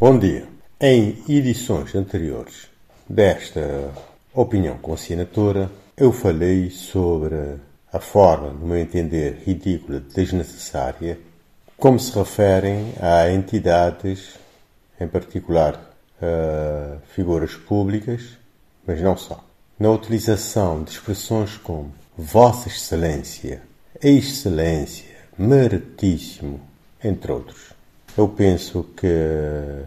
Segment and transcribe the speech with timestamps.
[0.00, 0.48] Bom dia.
[0.80, 2.68] Em edições anteriores
[3.06, 3.92] desta
[4.32, 7.36] opinião com assinatura, eu falei sobre
[7.92, 11.20] a forma, no meu entender, ridícula, desnecessária,
[11.76, 14.38] como se referem a entidades,
[14.98, 18.38] em particular a figuras públicas,
[18.86, 19.44] mas não só.
[19.78, 23.60] Na utilização de expressões como Vossa Excelência,
[24.02, 26.58] Excelência, Meritíssimo,
[27.04, 27.69] entre outros.
[28.16, 29.84] Eu penso que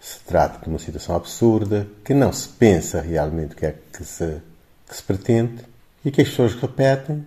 [0.00, 4.04] se trata de uma situação absurda, que não se pensa realmente o que é que
[4.04, 4.42] se,
[4.88, 5.64] que se pretende
[6.04, 7.24] e que as pessoas repetem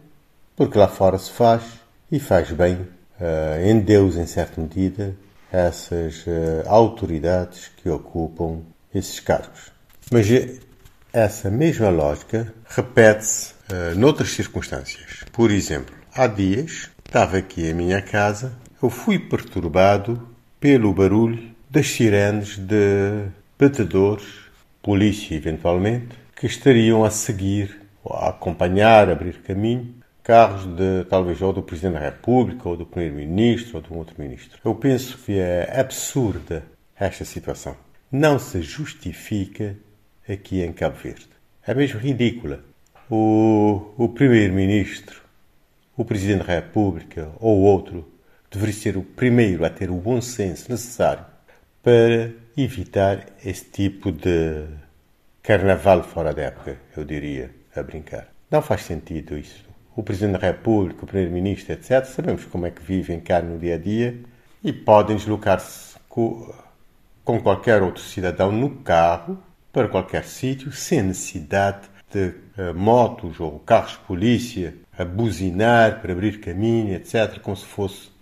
[0.55, 1.63] porque lá fora se faz
[2.11, 5.15] e faz bem uh, em Deus, em certa medida,
[5.51, 8.61] essas uh, autoridades que ocupam
[8.93, 9.71] esses cargos.
[10.11, 10.27] Mas
[11.11, 15.23] essa mesma lógica repete-se uh, noutras circunstâncias.
[15.31, 20.27] Por exemplo, há dias estava aqui em minha casa eu fui perturbado
[20.59, 24.25] pelo barulho das sirenes de batedores,
[24.81, 31.41] polícia eventualmente, que estariam a seguir, ou a acompanhar, a abrir caminho, carros de talvez
[31.41, 34.59] ou do Presidente da República, ou do Primeiro-Ministro, ou de um outro ministro.
[34.63, 36.63] Eu penso que é absurda
[36.99, 37.75] esta situação.
[38.11, 39.75] Não se justifica
[40.27, 41.29] aqui em Cabo Verde.
[41.65, 42.59] É mesmo ridícula.
[43.09, 45.21] O, o Primeiro-Ministro,
[45.95, 48.14] o Presidente da República ou outro
[48.55, 51.25] deveria ser o primeiro a ter o bom senso necessário
[51.83, 54.65] para evitar esse tipo de
[55.43, 58.27] carnaval fora da época, eu diria, a brincar.
[58.49, 59.63] Não faz sentido isso.
[59.95, 63.75] O Presidente da República, o Primeiro-Ministro, etc., sabemos como é que vivem cá no dia
[63.75, 64.19] a dia
[64.63, 66.53] e podem deslocar-se com,
[67.23, 69.37] com qualquer outro cidadão no carro
[69.71, 76.13] para qualquer sítio sem necessidade de uh, motos ou carros de polícia a buzinar para
[76.13, 78.14] abrir caminho, etc., como se fosse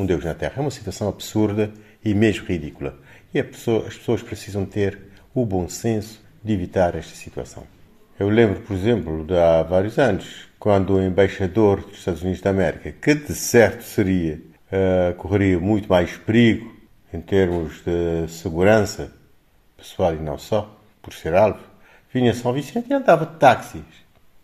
[0.00, 0.54] um Deus na Terra.
[0.56, 1.70] É uma situação absurda
[2.04, 2.98] e mesmo ridícula.
[3.32, 4.98] E pessoa, as pessoas precisam ter
[5.34, 7.64] o bom senso de evitar esta situação.
[8.18, 12.50] Eu lembro, por exemplo, de há vários anos, quando o embaixador dos Estados Unidos da
[12.50, 14.40] América, que de certo seria,
[14.72, 16.74] uh, correria muito mais perigo
[17.12, 19.12] em termos de segurança
[19.76, 21.60] pessoal e não só, por ser alvo,
[22.12, 23.84] vinha a São Vicente e andava de táxis,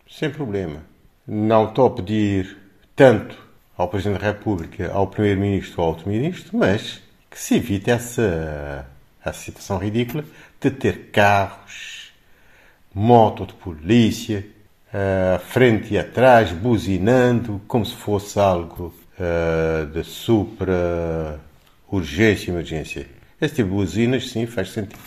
[0.09, 0.83] sem problema.
[1.27, 2.57] Não estou a pedir
[2.95, 3.44] tanto
[3.77, 8.87] ao Presidente da República, ao Primeiro-Ministro ou ao outro Ministro, mas que se evite essa,
[9.25, 10.25] essa situação ridícula
[10.61, 12.13] de ter carros,
[12.95, 14.47] moto de polícia,
[14.89, 21.41] uh, frente e atrás, buzinando, como se fosse algo uh, de supra
[21.91, 23.07] urgência e emergência.
[23.41, 25.01] Esse tipo de buzinas, sim, faz sentido.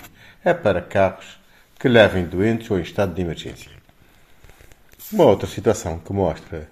[0.44, 1.40] É para carros
[1.80, 3.72] que levem doentes ou em estado de emergência.
[5.12, 6.70] Uma outra situação que mostra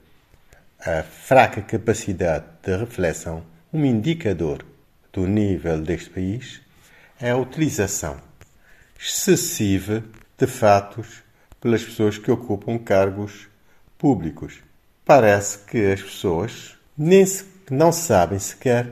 [0.85, 4.63] a fraca capacidade de reflexão, um indicador
[5.12, 6.62] do nível deste país,
[7.19, 8.22] é a utilização
[9.00, 10.03] excessiva
[10.38, 11.24] de fatos
[11.59, 13.47] pelas pessoas que ocupam cargos
[13.97, 14.59] públicos.
[15.03, 18.88] Parece que as pessoas nem se, não sabem sequer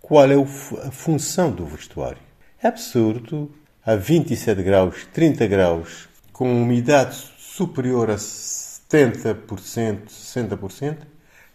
[0.00, 2.22] qual é a função do vestuário.
[2.62, 3.52] É absurdo,
[3.84, 10.98] a 27 graus, 30 graus, com umidade superior a 70%, 60%,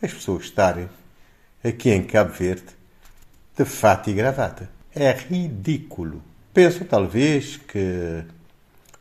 [0.02, 0.88] as pessoas estarem
[1.64, 2.76] aqui em Cabo Verde
[3.58, 4.70] de fato e gravata.
[4.94, 6.22] É ridículo.
[6.54, 8.24] Penso talvez que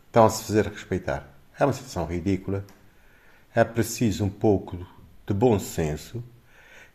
[0.06, 1.28] estão a se fazer respeitar.
[1.58, 2.64] É uma situação ridícula.
[3.54, 4.86] É preciso um pouco
[5.26, 6.24] de bom senso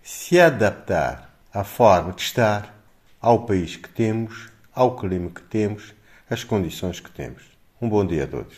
[0.01, 2.75] se adaptar à forma de estar
[3.19, 5.93] ao país que temos, ao clima que temos,
[6.27, 7.43] às condições que temos.
[7.79, 8.57] Um bom dia a todos.